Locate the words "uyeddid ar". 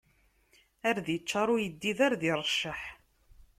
1.53-2.13